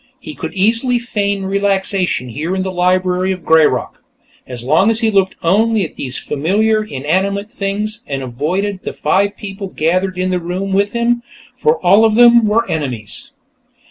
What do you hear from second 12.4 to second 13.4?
were enemies.